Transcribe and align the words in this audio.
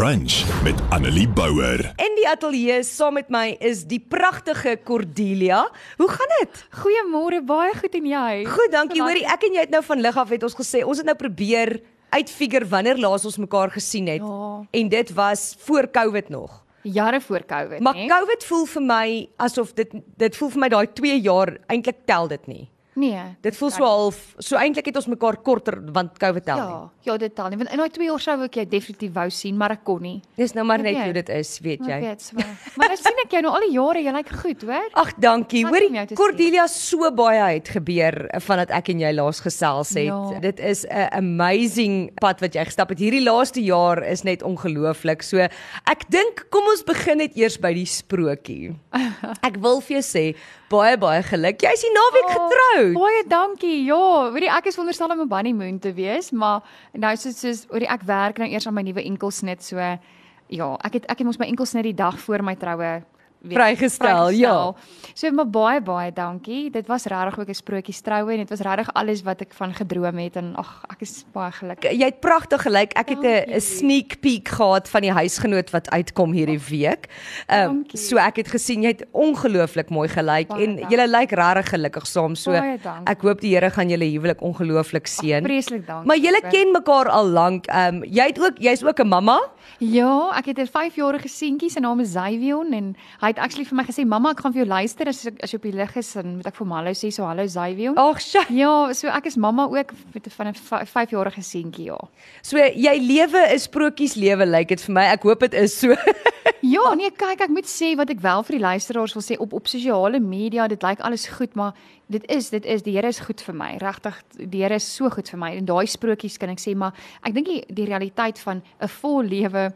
Brunch 0.00 0.62
met 0.64 0.78
Annelie 0.88 1.28
Bouwer. 1.28 1.82
In 2.00 2.14
die 2.16 2.24
ateljee 2.24 2.78
saam 2.88 3.18
met 3.18 3.26
my 3.28 3.50
is 3.60 3.82
die 3.84 3.98
pragtige 4.00 4.78
Cordelia. 4.88 5.58
Hoe 6.00 6.08
gaan 6.08 6.30
dit? 6.38 6.62
Goeiemôre, 6.80 7.42
baie 7.44 7.74
goed 7.76 7.98
en 7.98 8.06
jy? 8.08 8.30
Goed, 8.48 8.70
dankie. 8.72 9.02
Hoorie, 9.04 9.26
ek 9.28 9.44
en 9.50 9.58
jy 9.58 9.66
het 9.66 9.74
nou 9.74 9.82
van 9.84 10.00
lig 10.00 10.16
af 10.22 10.32
het 10.32 10.46
ons 10.48 10.56
gesê 10.56 10.80
ons 10.88 11.02
het 11.02 11.04
nou 11.04 11.18
probeer 11.20 11.74
uitfigure 12.16 12.70
wanneer 12.72 12.96
laas 12.96 13.28
ons 13.28 13.36
mekaar 13.44 13.76
gesien 13.76 14.08
het. 14.08 14.24
Ja. 14.24 14.48
En 14.80 14.88
dit 14.96 15.12
was 15.20 15.44
voor 15.66 15.90
Covid 15.92 16.32
nog. 16.32 16.62
Jare 16.80 17.20
voor 17.20 17.44
Covid, 17.44 17.84
Maar 17.84 18.00
né? 18.00 18.08
Covid 18.08 18.44
voel 18.48 18.64
vir 18.72 18.82
my 18.88 19.06
asof 19.36 19.76
dit 19.76 20.00
dit 20.16 20.36
voel 20.40 20.56
vir 20.56 20.64
my 20.64 20.72
daai 20.78 20.86
2 20.96 21.20
jaar 21.20 21.58
eintlik 21.68 22.06
tel 22.08 22.32
dit 22.32 22.48
nie. 22.48 22.70
Nee. 22.94 23.22
Dit 23.40 23.56
voel 23.56 23.70
so 23.70 23.84
half 23.84 24.34
so 24.38 24.56
eintlik 24.56 24.86
het 24.86 24.96
ons 24.96 25.06
mekaar 25.06 25.36
korter 25.42 25.78
want 25.94 26.18
Covid 26.18 26.44
tel 26.44 26.56
nie. 26.56 26.64
Ja, 26.74 26.90
ja, 27.12 27.16
dit 27.16 27.34
tel 27.34 27.48
nie. 27.48 27.56
Want 27.56 27.70
in 27.70 27.78
daai 27.78 27.88
2 27.90 28.04
jaar 28.08 28.20
sou 28.20 28.42
ek 28.42 28.54
jou 28.54 28.64
definitief 28.66 29.12
wou 29.14 29.28
sien, 29.30 29.56
maar 29.56 29.70
ek 29.70 29.84
kon 29.84 30.02
nie. 30.02 30.20
Dis 30.36 30.52
nou 30.54 30.64
maar 30.66 30.78
Ek 30.78 30.84
net 30.84 30.94
weet. 30.96 31.04
hoe 31.04 31.12
dit 31.12 31.28
is, 31.28 31.58
weet 31.62 31.80
Ek 31.80 31.88
jy. 31.88 32.00
weet 32.00 32.20
swaar. 32.22 32.56
Maar 32.76 32.88
nou 32.88 32.96
sien 32.96 33.22
ek 33.24 33.30
jou 33.30 33.42
nou 33.42 33.52
al 33.54 33.60
die 33.68 33.72
jare, 33.76 34.02
jy 34.02 34.12
lyk 34.12 34.28
goed, 34.42 34.62
hoor? 34.62 34.88
Ag, 34.94 35.12
dankie. 35.18 35.64
Te 36.06 36.14
Cordelia 36.14 36.66
so 36.66 37.10
baie 37.10 37.54
het 37.54 37.68
gebeur 37.68 38.28
vandat 38.40 38.70
ek 38.70 38.88
en 38.88 38.98
jy 39.00 39.12
laas 39.12 39.40
gesels 39.40 39.94
het. 39.94 40.04
Ja. 40.10 40.40
Dit 40.40 40.58
is 40.60 40.84
'n 40.90 41.08
amazing 41.40 42.10
pad 42.20 42.40
wat 42.40 42.54
jy 42.54 42.64
gestap 42.64 42.88
het. 42.90 42.98
Hierdie 42.98 43.22
laaste 43.24 43.62
jaar 43.62 44.02
is 44.02 44.22
net 44.24 44.42
ongelooflik. 44.42 45.22
So, 45.22 45.38
ek 45.38 46.04
dink 46.10 46.46
kom 46.50 46.64
ons 46.70 46.82
begin 46.82 47.18
net 47.18 47.36
eers 47.36 47.56
by 47.58 47.72
die 47.74 47.86
sprokie. 47.86 48.74
Ek 49.48 49.56
wil 49.62 49.80
vir 49.80 50.00
jou 50.00 50.02
sê 50.02 50.24
baie 50.70 50.96
baie 50.96 51.22
geluk. 51.26 51.60
Jy's 51.64 51.82
die 51.82 51.94
naweek 51.94 52.28
Oh, 52.30 52.32
getroud. 52.36 52.79
Baie 52.94 53.24
dankie. 53.28 53.84
Ja, 53.84 54.30
weet 54.32 54.46
jy 54.46 54.52
ek 54.56 54.70
is 54.70 54.76
wonderstel 54.76 55.12
om 55.12 55.20
'n 55.20 55.28
bunny 55.28 55.52
moon 55.52 55.78
te 55.78 55.92
wees, 55.92 56.30
maar 56.32 56.62
nou 56.92 57.16
soos 57.16 57.40
soos 57.40 57.66
oor 57.70 57.82
ek 57.82 58.02
werk 58.02 58.38
nou 58.38 58.48
eers 58.48 58.66
aan 58.66 58.74
my 58.74 58.82
nuwe 58.82 59.04
enkelsnit, 59.04 59.62
so 59.62 59.76
ja, 59.78 60.68
ek 60.84 60.92
het 60.92 61.04
ek 61.08 61.18
het 61.18 61.26
mos 61.26 61.38
my 61.38 61.46
enkelsnit 61.46 61.84
die 61.84 61.94
dag 61.94 62.18
voor 62.18 62.42
my 62.42 62.54
troue 62.54 63.02
Vrygestel, 63.42 64.30
ja. 64.36 64.74
So 65.14 65.30
maar 65.32 65.48
baie 65.48 65.80
baie 65.80 66.12
dankie. 66.12 66.70
Dit 66.70 66.86
was 66.86 67.04
regtig 67.04 67.38
ook 67.40 67.48
'n 67.48 67.54
sprokies 67.54 68.00
troue 68.00 68.32
en 68.32 68.38
dit 68.38 68.48
was 68.48 68.60
regtig 68.60 68.92
alles 68.94 69.22
wat 69.22 69.40
ek 69.40 69.52
van 69.54 69.74
gedroom 69.74 70.18
het 70.18 70.36
en 70.36 70.54
ag, 70.56 70.84
ek 70.90 71.00
is 71.00 71.24
baie 71.32 71.52
gelukkig. 71.52 71.92
Jy 71.92 72.04
het 72.04 72.20
pragtig 72.20 72.62
gelyk. 72.62 72.92
Ek 72.92 73.08
het 73.08 73.24
'n 73.24 73.60
sneak 73.60 74.20
peek 74.20 74.48
gehad 74.48 74.88
van 74.88 75.00
die 75.00 75.12
huisgenoot 75.12 75.70
wat 75.70 75.90
uitkom 75.90 76.32
hierdie 76.32 76.60
week. 76.68 77.08
Ehm 77.48 77.66
Dankie. 77.66 77.98
so 77.98 78.16
ek 78.16 78.36
het 78.36 78.48
gesien 78.48 78.82
jy 78.82 78.88
het 78.88 79.04
ongelooflik 79.12 79.90
mooi 79.90 80.08
gelyk 80.08 80.50
en 80.50 80.78
julle 80.88 81.08
lyk 81.08 81.30
regtig 81.30 81.68
gelukkig 81.68 82.06
saam. 82.06 82.34
So 82.34 82.52
ek 82.52 83.20
hoop 83.22 83.40
die 83.40 83.50
Here 83.54 83.70
gaan 83.70 83.88
julle 83.88 84.04
huwelik 84.04 84.40
ongelooflik 84.40 85.06
seën. 85.06 85.42
Vreeslik 85.44 85.86
dankie. 85.86 86.06
Maar 86.06 86.16
julle 86.18 86.40
ken 86.50 86.72
mekaar 86.72 87.08
al 87.08 87.26
lank. 87.26 87.66
Ehm 87.66 88.02
jy 88.04 88.26
het 88.26 88.38
ook 88.40 88.58
jy's 88.58 88.82
ook 88.84 89.00
'n 89.00 89.08
mamma. 89.08 89.40
Ja, 89.78 90.30
ek 90.36 90.46
het 90.46 90.58
'n 90.58 90.66
5-jarige 90.66 91.28
seentjie, 91.28 91.70
sy 91.70 91.80
naam 91.80 92.00
is 92.00 92.10
Xavion 92.10 92.72
en 92.72 92.96
hy 93.20 93.29
het 93.30 93.40
actually 93.40 93.64
vir 93.64 93.76
my 93.76 93.84
gesê, 93.84 94.06
"Mamma, 94.06 94.30
ek 94.30 94.40
gaan 94.40 94.52
vir 94.52 94.64
jou 94.64 94.68
luister 94.68 95.08
as 95.08 95.26
as 95.26 95.52
jy 95.52 95.56
op 95.56 95.62
die 95.62 95.72
lig 95.72 95.96
is 95.96 96.16
en 96.16 96.36
moet 96.36 96.46
ek 96.46 96.56
vir 96.56 96.66
hom 96.66 96.76
hallo 96.76 96.90
sê, 96.90 97.12
so 97.12 97.24
hallo 97.24 97.46
Xavion." 97.46 97.96
Ag. 97.96 98.20
Ja, 98.50 98.92
so 98.92 99.08
ek 99.08 99.26
is 99.26 99.36
mamma 99.36 99.64
ook 99.64 99.92
met 100.14 100.26
'n 100.26 100.30
van 100.30 100.46
'n 100.48 100.54
5-jarige 100.86 101.42
seentjie, 101.42 101.84
ja. 101.84 101.98
So 102.42 102.56
jy 102.58 102.98
lewe 102.98 103.54
'n 103.54 103.58
sprokies 103.58 104.14
lewe 104.16 104.46
lyk 104.46 104.68
dit 104.68 104.80
vir 104.80 104.94
my. 104.94 105.04
Ek 105.12 105.22
hoop 105.22 105.40
dit 105.40 105.54
is 105.54 105.78
so. 105.78 105.94
Ja, 106.60 106.92
nee, 106.94 107.08
kyk, 107.10 107.40
ek 107.40 107.52
moet 107.52 107.68
sê 107.68 107.94
wat 107.96 108.10
ek 108.12 108.20
wel 108.20 108.42
vir 108.44 108.56
die 108.58 108.62
luisteraars 108.62 109.14
wil 109.16 109.24
sê 109.24 109.36
op 109.40 109.54
op 109.56 109.68
sosiale 109.70 110.20
media, 110.20 110.66
dit 110.68 110.82
lyk 110.84 111.00
alles 111.00 111.24
goed, 111.32 111.54
maar 111.56 111.72
dit 112.12 112.24
is 112.28 112.50
dit 112.52 112.66
is 112.66 112.84
die 112.84 112.92
Here 112.98 113.08
is 113.08 113.22
goed 113.24 113.40
vir 113.40 113.56
my. 113.56 113.70
Regtig, 113.80 114.18
die 114.36 114.60
Here 114.60 114.76
is 114.76 114.84
so 114.84 115.08
goed 115.08 115.30
vir 115.32 115.40
my. 115.40 115.50
En 115.56 115.64
daai 115.64 115.86
sprokies 115.88 116.36
kan 116.40 116.52
ek 116.52 116.60
sê, 116.60 116.74
maar 116.76 116.92
ek 117.24 117.34
dink 117.34 117.48
die, 117.48 117.62
die 117.72 117.88
realiteit 117.88 118.38
van 118.44 118.60
'n 118.60 118.92
vol 119.00 119.22
lewe, 119.24 119.72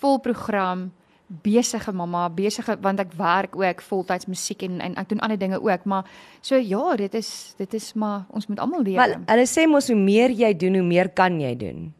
vol 0.00 0.18
program, 0.22 0.92
besige 1.28 1.92
mamma, 1.92 2.28
besige 2.32 2.76
want 2.80 3.00
ek 3.00 3.12
werk 3.18 3.56
ook 3.56 3.82
voltyds 3.84 4.26
musiek 4.26 4.62
en 4.64 4.80
en 4.80 4.94
ek 4.96 5.08
doen 5.10 5.20
ander 5.20 5.38
dinge 5.38 5.60
ook, 5.60 5.84
maar 5.84 6.04
so 6.40 6.56
ja, 6.56 6.96
dit 6.96 7.14
is 7.14 7.54
dit 7.58 7.74
is 7.74 7.92
maar 7.94 8.24
ons 8.32 8.46
moet 8.48 8.58
almal 8.60 8.82
lewe. 8.82 8.96
Wel, 8.96 9.14
hulle 9.28 9.46
sê 9.46 9.66
mos 9.68 9.88
hoe 9.92 9.96
meer 9.96 10.30
jy 10.32 10.54
doen, 10.56 10.74
hoe 10.80 10.86
meer 10.88 11.08
kan 11.12 11.40
jy 11.40 11.54
doen. 11.56 11.92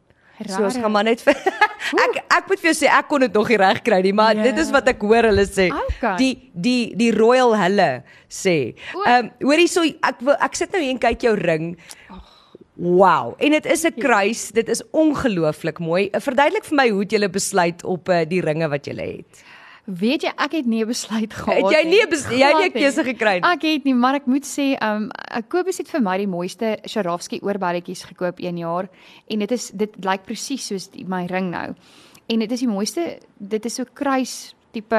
So 0.46 0.62
ons 0.62 0.76
gaan 0.78 0.92
maar 0.94 1.04
net 1.04 1.20
vir 1.20 1.34
ek 1.34 2.18
ek 2.30 2.48
moet 2.48 2.60
vir 2.62 2.68
jou 2.70 2.76
sê 2.78 2.88
ek 2.94 3.08
kon 3.10 3.20
dit 3.26 3.34
nog 3.34 3.48
nie 3.50 3.56
reg 3.58 3.82
kry 3.82 4.00
nie, 4.06 4.12
maar 4.14 4.36
Ja. 4.38 4.42
dit 4.46 4.58
is 4.62 4.70
wat 4.70 4.88
ek 4.88 5.00
hoor 5.02 5.26
hulle 5.28 5.44
sê. 5.50 5.66
Okay. 5.74 6.16
Die 6.16 6.32
die 6.54 6.94
die 6.96 7.10
royal 7.12 7.56
hulle 7.58 8.04
sê. 8.30 8.74
Ehm 9.04 9.26
um, 9.26 9.30
hoorie 9.50 9.68
so 9.68 9.82
ek 9.82 10.20
wil 10.24 10.36
ek 10.40 10.54
sit 10.56 10.72
nou 10.72 10.80
hier 10.80 10.94
en 10.94 10.98
kyk 11.02 11.26
jou 11.26 11.34
ring. 11.36 11.76
Wow, 12.78 13.34
en 13.42 13.50
dit 13.50 13.66
is 13.66 13.82
'n 13.84 13.94
kruis. 13.98 14.50
Dit 14.54 14.68
is 14.68 14.82
ongelooflik 14.90 15.78
mooi. 15.78 16.08
Verduidelik 16.12 16.64
vir 16.64 16.76
my 16.76 16.88
hoe 16.90 17.00
het 17.02 17.10
jy 17.12 17.28
besluit 17.30 17.84
op 17.84 18.08
uh, 18.08 18.20
die 18.28 18.40
ringe 18.40 18.68
wat 18.68 18.86
jy 18.86 18.94
het. 18.94 19.44
Weet 19.84 20.22
jy, 20.22 20.32
ek 20.36 20.52
het 20.52 20.66
nie 20.66 20.84
'n 20.84 20.86
besluit 20.86 21.32
gehad 21.34 21.56
Het 21.56 21.70
jy 21.72 21.88
nie 21.88 22.02
'n 22.02 22.08
bes- 22.10 22.28
jy 22.30 22.46
het 22.46 22.56
nie 22.56 22.68
'n 22.68 22.72
nie. 22.74 22.82
keuse 22.82 23.04
gekry 23.04 23.32
nie? 23.40 23.50
Ek 23.52 23.62
het 23.62 23.84
nie, 23.84 23.94
maar 23.94 24.14
ek 24.14 24.26
moet 24.26 24.44
sê, 24.44 24.76
um 24.82 25.10
Kobus 25.48 25.78
het 25.78 25.88
vir 25.88 26.00
my 26.02 26.16
die 26.18 26.26
mooiste 26.26 26.78
Swarovski 26.84 27.40
oorballetjies 27.42 28.04
gekoop 28.04 28.38
een 28.38 28.58
jaar 28.58 28.88
en 29.30 29.38
dit 29.38 29.50
is 29.50 29.70
dit 29.74 29.90
lyk 30.04 30.24
presies 30.26 30.66
soos 30.66 30.88
die, 30.90 31.04
my 31.04 31.26
ring 31.26 31.50
nou. 31.50 31.74
En 32.28 32.38
dit 32.38 32.52
is 32.52 32.60
die 32.60 32.68
mooiste, 32.68 33.18
dit 33.38 33.64
is 33.64 33.74
so 33.74 33.84
kruis 33.94 34.54
tipe 34.72 34.94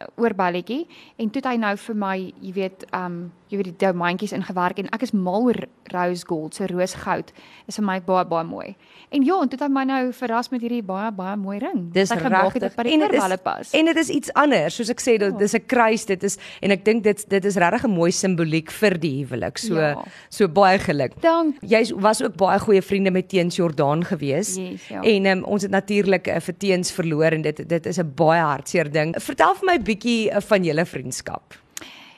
uh, 0.00 0.06
oorballetjie 0.16 0.86
en 1.18 1.30
toe 1.30 1.42
het 1.42 1.52
hy 1.52 1.56
nou 1.58 1.76
vir 1.76 1.94
my, 1.94 2.32
jy 2.40 2.52
weet, 2.52 2.84
um 2.94 3.32
jy 3.54 3.60
weet 3.62 3.70
die 3.72 3.86
diamantjies 3.86 4.32
ingewerk 4.36 4.78
en 4.82 4.88
ek 4.92 5.02
is 5.06 5.12
mal 5.14 5.46
oor 5.48 5.60
rose 5.94 6.26
gold, 6.26 6.54
so 6.54 6.66
roosgoud. 6.66 7.30
Is 7.70 7.76
vir 7.80 7.84
my 7.86 8.00
baie 8.04 8.24
baie 8.28 8.44
mooi. 8.44 8.74
En 9.14 9.22
ja, 9.24 9.36
en 9.40 9.48
toe 9.48 9.56
het 9.58 9.64
hy 9.68 9.68
my 9.72 9.84
nou 9.88 10.12
verras 10.12 10.50
met 10.50 10.60
hierdie 10.60 10.82
baie 10.82 11.10
baie 11.14 11.36
mooi 11.36 11.58
ring. 11.62 11.92
Dis 11.94 12.10
regtig 12.10 12.62
wat 12.62 12.76
by 12.76 12.82
die 12.88 12.92
en 12.94 13.00
dit 13.06 13.14
is 13.14 13.42
pas. 13.44 13.72
en 13.74 13.84
dit 13.86 13.96
is 13.96 14.10
iets 14.10 14.32
anders 14.34 14.74
soos 14.74 14.90
ek 14.90 15.00
sê 15.00 15.16
dit 15.18 15.38
dis 15.38 15.54
'n 15.54 15.66
kruis 15.66 16.04
dit 16.06 16.22
is 16.24 16.38
en 16.62 16.70
ek 16.70 16.84
dink 16.84 17.02
dit 17.04 17.24
dit 17.30 17.44
is 17.44 17.56
regtig 17.56 17.84
'n 17.84 17.90
mooi 17.90 18.10
simboliek 18.10 18.70
vir 18.70 18.98
die 18.98 19.24
huwelik 19.24 19.58
so 19.58 19.74
Ja. 19.78 20.02
so 20.30 20.48
baie 20.48 20.78
geluk 20.78 21.12
Dank 21.22 21.56
jy 21.62 21.92
was 21.96 22.22
ook 22.22 22.36
baie 22.36 22.58
goeie 22.58 22.82
vriende 22.82 23.10
met 23.10 23.28
Teens 23.28 23.56
Jordaan 23.56 24.04
gewees 24.04 24.56
Yes, 24.56 24.88
ja. 24.88 25.02
en 25.02 25.26
um, 25.26 25.44
ons 25.44 25.62
het 25.62 25.70
natuurlik 25.70 26.26
uh, 26.28 26.40
vir 26.40 26.54
Teens 26.58 26.90
verloor 26.92 27.32
en 27.32 27.42
dit 27.42 27.68
dit 27.68 27.86
is 27.86 27.98
'n 27.98 28.12
baie 28.16 28.40
hartseer 28.42 28.90
ding 28.90 29.14
vertel 29.18 29.54
vir 29.54 29.66
my 29.66 29.78
bietjie 29.78 30.30
uh, 30.32 30.40
van 30.40 30.64
julle 30.64 30.84
vriendskap 30.84 31.54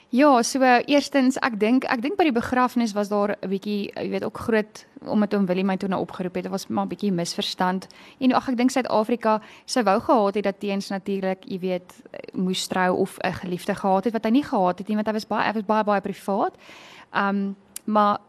Ja, 0.09 0.41
so 0.43 0.63
eerstens 0.63 1.35
ek 1.43 1.57
dink 1.59 1.85
ek 1.91 1.99
dink 1.99 2.15
by 2.15 2.29
die 2.29 2.35
begrafnis 2.35 2.93
was 2.95 3.09
daar 3.11 3.35
'n 3.35 3.49
bietjie 3.49 3.91
jy 3.91 4.09
weet 4.09 4.23
ook 4.23 4.37
groot 4.37 4.85
omdat 5.05 5.33
oom 5.33 5.45
Willie 5.45 5.63
my 5.63 5.75
toe 5.77 5.89
nou 5.89 5.99
opgeroep 6.01 6.35
het, 6.35 6.43
dit 6.43 6.51
was 6.51 6.67
maar 6.67 6.85
'n 6.85 6.89
bietjie 6.89 7.11
misverstand. 7.11 7.87
En 8.19 8.33
ag 8.33 8.49
ek 8.49 8.57
dink 8.57 8.71
Suid-Afrika 8.71 9.41
sou 9.65 9.83
wou 9.83 9.99
gehad 9.99 10.35
het 10.35 10.43
dat 10.43 10.59
teens 10.59 10.89
natuurlik, 10.89 11.43
jy 11.45 11.59
weet, 11.59 11.93
moes 12.33 12.67
trou 12.67 12.95
of 12.95 13.17
'n 13.19 13.33
geliefde 13.33 13.75
gehad 13.75 14.03
het 14.05 14.13
wat 14.13 14.23
hy 14.23 14.31
nie 14.31 14.43
gehad 14.43 14.77
het 14.79 14.87
nie 14.87 14.95
want 14.95 15.07
hy 15.07 15.13
was 15.13 15.27
baie 15.27 15.45
hy 15.45 15.53
was 15.53 15.65
baie 15.65 15.83
baie 15.83 16.01
privaat. 16.01 16.55
Um 17.13 17.55
maar 17.85 18.19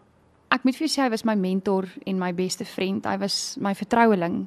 ek 0.50 0.64
moet 0.64 0.76
vir 0.76 0.86
jou 0.86 1.00
sê 1.00 1.04
hy 1.04 1.10
was 1.10 1.24
my 1.24 1.34
mentor 1.34 1.84
en 2.06 2.18
my 2.18 2.34
beste 2.34 2.64
vriend. 2.64 3.04
Hy 3.04 3.18
was 3.18 3.56
my 3.60 3.74
vertroueling. 3.74 4.46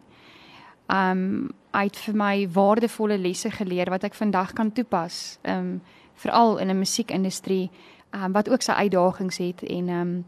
Um 0.90 1.50
hy 1.74 1.84
het 1.84 1.96
vir 1.96 2.16
my 2.16 2.48
waardevolle 2.48 3.18
lesse 3.18 3.52
geleer 3.52 3.90
wat 3.90 4.04
ek 4.04 4.14
vandag 4.14 4.54
kan 4.54 4.72
toepas. 4.72 5.40
Um 5.44 5.82
veral 6.14 6.58
in 6.58 6.70
'n 6.70 6.78
musiekindustrie 6.78 7.70
um 8.12 8.32
wat 8.32 8.50
ook 8.50 8.62
sy 8.62 8.72
uitdagings 8.72 9.38
het 9.38 9.64
en 9.64 9.90
um 9.90 10.26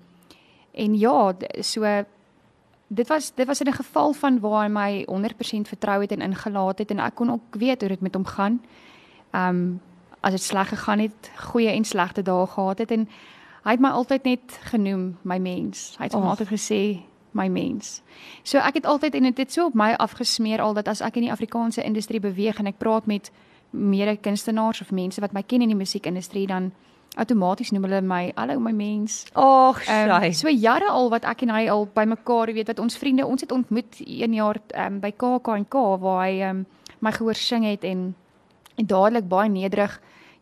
en 0.72 0.98
ja, 1.00 1.34
so 1.60 2.04
dit 2.88 3.08
was 3.08 3.32
dit 3.36 3.48
was 3.48 3.62
in 3.62 3.68
'n 3.68 3.74
geval 3.74 4.14
van 4.14 4.40
waar 4.40 4.64
hy 4.64 4.70
my 4.70 5.06
100% 5.06 5.68
vertrou 5.68 6.02
het 6.02 6.12
en 6.12 6.22
ingelaat 6.22 6.78
het 6.78 6.92
en 6.92 7.00
ek 7.00 7.16
kon 7.16 7.32
ook 7.32 7.56
weet 7.56 7.80
hoe 7.80 7.90
dit 7.90 8.02
met 8.02 8.14
hom 8.14 8.26
gaan. 8.26 8.62
Um 9.32 9.82
as 10.20 10.32
dit 10.32 10.42
sleg 10.42 10.70
gegaan 10.70 11.00
het, 11.00 11.32
goeie 11.36 11.70
en 11.70 11.86
slegte 11.86 12.22
dae 12.22 12.48
gehad 12.48 12.78
het 12.78 12.92
en 12.92 13.10
hy 13.64 13.72
het 13.72 13.80
my 13.80 13.90
altyd 13.90 14.24
net 14.24 14.60
genoem 14.62 15.18
my 15.22 15.38
mens. 15.38 15.96
Hy 15.98 16.04
het 16.04 16.14
hom 16.14 16.24
Ag. 16.24 16.30
altyd 16.30 16.48
gesê 16.48 17.04
my 17.32 17.48
mens. 17.48 18.02
So 18.44 18.58
ek 18.58 18.74
het 18.74 18.86
altyd 18.86 19.16
en 19.16 19.24
dit 19.24 19.38
het 19.38 19.54
so 19.54 19.66
op 19.66 19.74
my 19.74 19.94
afgesmeer 19.94 20.62
al 20.62 20.74
dat 20.74 20.88
as 20.88 21.02
ek 21.02 21.16
in 21.16 21.28
die 21.28 21.32
Afrikaanse 21.32 21.84
industrie 21.84 22.20
beweeg 22.20 22.60
en 22.60 22.68
ek 22.68 22.78
praat 22.78 23.06
met 23.06 23.32
mede 23.74 24.18
kunstenaars 24.22 24.82
of 24.82 24.92
mense 24.92 25.22
wat 25.22 25.34
my 25.34 25.42
ken 25.42 25.62
in 25.62 25.74
die 25.74 25.78
musiekindustrie 25.78 26.48
dan 26.48 26.72
outomaties 27.16 27.72
noem 27.72 27.86
hulle 27.88 28.02
my 28.02 28.32
hallo 28.36 28.60
my 28.60 28.72
mens. 28.74 29.24
ag 29.34 29.82
Um, 29.90 30.14
sy 30.24 30.32
so 30.38 30.50
jare 30.50 30.90
al 30.90 31.10
wat 31.14 31.26
ek 31.30 31.44
en 31.46 31.54
hy 31.54 31.68
al 31.70 31.86
by 31.86 32.06
mekaar, 32.10 32.50
jy 32.50 32.62
weet 32.62 32.72
wat 32.74 32.82
ons 32.82 32.98
vriende, 32.98 33.26
ons 33.26 33.46
het 33.46 33.54
ontmoet 33.54 34.00
een 34.02 34.38
jaar 34.40 34.60
um, 34.86 35.00
by 35.04 35.12
KAK&K 35.12 35.84
waar 36.02 36.24
hy 36.26 36.42
um, 36.50 36.64
my 37.04 37.14
gehoor 37.14 37.38
sing 37.38 37.68
het 37.68 37.86
en 37.86 38.14
en 38.74 38.88
dadelik 38.90 39.28
baie 39.30 39.50
nederig, 39.54 40.00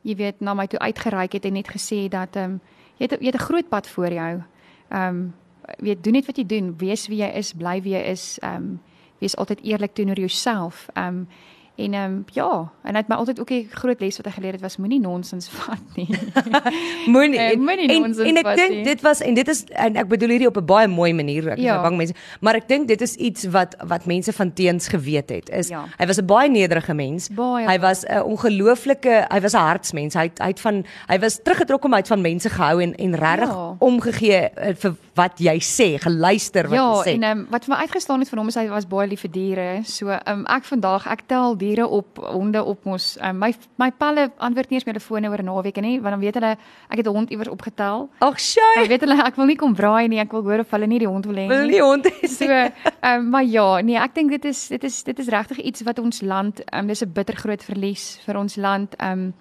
jy 0.07 0.15
weet, 0.15 0.37
na 0.39 0.53
my 0.55 0.63
toe 0.71 0.79
uitgereik 0.79 1.33
het 1.35 1.45
en 1.49 1.57
net 1.59 1.67
gesê 1.67 2.05
dat 2.11 2.37
ehm 2.39 2.55
um, 2.55 2.61
jy 3.01 3.07
het 3.09 3.19
jy 3.19 3.27
het 3.27 3.35
'n 3.35 3.47
groot 3.49 3.69
pad 3.69 3.87
voor 3.87 4.13
jou. 4.13 4.43
Ehm 4.89 5.07
um, 5.07 5.33
weet 5.77 6.03
doen 6.03 6.13
net 6.13 6.25
wat 6.25 6.37
jy 6.37 6.45
doen, 6.45 6.73
wees 6.77 7.07
wie 7.07 7.21
jy 7.21 7.31
is, 7.35 7.53
bly 7.53 7.81
wie 7.81 7.93
jy 7.93 8.03
is, 8.11 8.39
ehm 8.39 8.55
um, 8.55 8.79
wees 9.19 9.35
altyd 9.35 9.61
eerlik 9.63 9.93
teenoor 9.93 10.19
jouself. 10.19 10.89
Ehm 10.93 11.07
um, 11.07 11.27
En 11.75 11.93
ehm 11.93 12.03
um, 12.03 12.25
ja, 12.33 12.71
en 12.83 12.95
het 12.95 13.07
my 13.07 13.15
altyd 13.15 13.39
ook 13.39 13.49
'n 13.51 13.67
groot 13.71 13.99
les 13.99 14.17
wat 14.17 14.25
hy 14.25 14.31
geleer 14.31 14.51
het 14.51 14.61
was 14.61 14.77
moenie 14.77 14.99
nonsens 14.99 15.49
vat 15.57 15.79
nie. 15.95 16.07
Moenie 17.07 17.39
Eh, 17.39 17.57
moenie 17.57 17.87
en, 17.89 18.01
nonsens 18.01 18.27
en 18.27 18.37
ek 18.37 18.45
vat 18.45 18.55
dink 18.57 18.69
nie. 18.69 18.83
dit 18.83 19.01
was 19.01 19.19
en 19.21 19.33
dit 19.33 19.47
is 19.47 19.63
en 19.69 19.95
ek 19.95 20.07
bedoel 20.07 20.29
hierdie 20.29 20.47
op 20.47 20.57
'n 20.57 20.65
baie 20.65 20.87
mooi 20.87 21.13
manier 21.13 21.47
ek 21.49 21.57
ja. 21.57 21.63
Ja. 21.75 21.81
bang 21.81 21.97
mense 21.97 22.13
maar 22.39 22.55
ek 22.55 22.67
dink 22.67 22.87
dit 22.87 23.01
is 23.01 23.15
iets 23.15 23.45
wat 23.45 23.75
wat 23.87 24.05
mense 24.05 24.33
van 24.33 24.53
teens 24.53 24.87
geweet 24.87 25.29
het 25.29 25.49
is 25.49 25.67
Ja. 25.69 25.85
hy 25.97 26.05
was 26.05 26.17
'n 26.17 26.25
baie 26.25 26.49
nederige 26.49 26.93
mens 26.93 27.29
Baie, 27.29 27.67
hy 27.67 27.79
was 27.79 28.03
'n 28.05 28.21
ongelooflike 28.21 29.25
hy 29.31 29.39
was 29.41 29.53
'n 29.53 29.57
hartsmens 29.65 30.13
hy 30.13 30.23
het, 30.23 30.39
hy 30.39 30.47
het 30.47 30.59
van 30.59 30.85
hy 31.07 31.19
was 31.19 31.39
teruggetrek 31.43 31.83
om 31.85 31.93
uit 31.93 32.07
van 32.07 32.21
mense 32.21 32.49
gehou 32.49 32.81
en 32.81 32.95
en 32.95 33.15
regtig 33.15 33.49
Ja. 33.49 33.75
omgegee 33.79 34.49
uh, 34.57 34.73
vir 34.75 34.95
wat 35.15 35.39
jy 35.39 35.57
sê 35.59 35.97
geluister 35.99 36.63
wat 36.67 36.73
Ja, 36.73 36.93
jy 36.93 37.11
sê 37.11 37.13
en 37.21 37.23
um, 37.37 37.47
wat 37.49 37.65
vir 37.65 37.75
my 37.75 37.81
uitgestaan 37.81 38.19
het 38.19 38.29
van 38.29 38.37
hom 38.39 38.47
is 38.47 38.55
hy 38.55 38.67
was 38.67 38.87
baie 38.87 39.07
lief 39.07 39.19
vir 39.21 39.31
diere. 39.31 39.79
So 39.83 40.09
um, 40.27 40.45
ek 40.47 40.63
vandag 40.63 41.07
ek 41.07 41.21
tel 41.27 41.57
diere 41.61 41.85
op, 41.87 42.17
honde 42.33 42.63
op 42.63 42.85
mos. 42.89 43.13
Um, 43.21 43.37
my 43.39 43.51
my 43.77 43.91
palle 43.91 44.27
antwoord 44.37 44.69
nie 44.71 44.79
eens 44.79 44.85
my 44.87 44.93
telefone 44.95 45.29
oor 45.29 45.41
'n 45.41 45.45
naweek 45.45 45.77
nie, 45.81 45.99
want 46.01 46.13
dan 46.15 46.19
weet 46.19 46.35
hulle 46.39 46.51
ek 46.89 46.97
het 46.97 47.07
'n 47.07 47.15
hond 47.15 47.29
iewers 47.31 47.49
opgetel. 47.49 48.09
ag 48.19 48.39
shy 48.39 48.73
Dan 48.75 48.87
weet 48.87 49.01
hulle 49.01 49.17
ek 49.23 49.35
wil 49.35 49.45
nie 49.45 49.55
kom 49.55 49.73
braai 49.73 50.07
nie, 50.07 50.19
ek 50.19 50.31
wil 50.31 50.43
hoor 50.43 50.59
of 50.59 50.71
hulle 50.71 50.87
nie 50.87 50.99
die 50.99 51.07
hond 51.07 51.25
wil 51.25 51.35
hê 51.35 51.47
wil 51.47 51.65
nie. 51.65 51.71
nie 51.71 51.81
hond 51.81 52.05
hê 52.05 52.27
So, 52.27 52.71
um, 53.03 53.29
maar 53.29 53.43
ja, 53.43 53.81
nee, 53.81 53.97
ek 53.97 54.15
dink 54.15 54.29
dit 54.29 54.45
is 54.45 54.67
dit 54.67 54.83
is 54.83 55.03
dit 55.03 55.19
is 55.19 55.27
regtig 55.27 55.57
iets 55.59 55.81
wat 55.83 55.99
ons 55.99 56.21
land, 56.21 56.61
um, 56.73 56.87
dis 56.87 57.01
'n 57.03 57.11
bitter 57.13 57.35
groot 57.35 57.63
verlies 57.63 58.19
vir 58.25 58.37
ons 58.37 58.55
land. 58.55 58.95
Um 58.99 59.33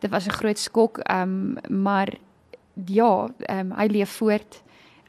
dit 0.00 0.10
was 0.10 0.26
'n 0.26 0.30
groot 0.32 0.58
skok, 0.58 1.00
um 1.10 1.56
maar 1.68 2.08
ja, 2.86 3.28
um 3.48 3.72
hy 3.72 3.86
leef 3.86 4.10
voort. 4.18 4.62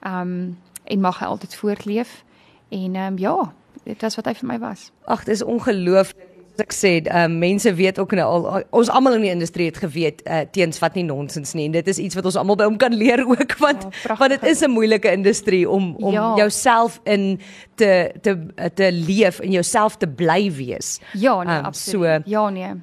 Um 0.06 0.58
en 0.86 1.02
mag 1.02 1.20
hy 1.20 1.26
altyd 1.26 1.56
voortleef. 1.56 2.24
En 2.70 2.96
um 2.96 3.18
ja, 3.18 3.54
dit 3.84 4.02
was 4.02 4.16
wat 4.16 4.26
hy 4.26 4.34
vir 4.34 4.48
my 4.48 4.60
was. 4.60 4.92
Ag, 5.06 5.24
dis 5.24 5.44
ongelooflik. 5.44 6.37
Soos 6.58 6.66
ek 6.66 6.74
sê, 6.74 6.92
um, 7.14 7.38
mense 7.38 7.70
weet 7.78 8.00
ook 8.00 8.12
nou 8.18 8.26
al 8.26 8.64
ons 8.74 8.90
almal 8.90 9.14
in 9.20 9.22
die 9.28 9.30
industrie 9.32 9.68
het 9.70 9.78
geweet 9.78 10.24
uh, 10.26 10.40
teens 10.52 10.80
wat 10.82 10.96
nie 10.98 11.04
nonsens 11.06 11.54
nie 11.54 11.66
en 11.70 11.72
dit 11.72 11.88
is 11.88 12.00
iets 12.02 12.16
wat 12.18 12.26
ons 12.26 12.36
almal 12.36 12.56
by 12.58 12.64
hom 12.66 12.78
kan 12.82 12.94
leer 12.98 13.22
ook 13.30 13.58
want 13.62 13.84
Ja, 13.84 13.90
pragtig. 13.90 14.18
want 14.20 14.32
dit 14.32 14.44
is 14.52 14.62
'n 14.66 14.72
moeilike 14.74 15.12
industrie 15.12 15.70
om 15.70 15.96
om 16.00 16.14
Ja. 16.14 16.34
jouself 16.36 17.00
in 17.06 17.40
te 17.76 18.12
te 18.22 18.38
te 18.74 18.90
leef 18.92 19.40
en 19.40 19.52
jouself 19.52 19.98
te 19.98 20.08
bly 20.08 20.52
wees. 20.52 21.00
Ja, 21.14 21.44
nee, 21.44 21.58
Um, 21.60 21.66
absoluut. 21.66 22.22
so- 22.26 22.30
ja, 22.30 22.50
nee. 22.50 22.74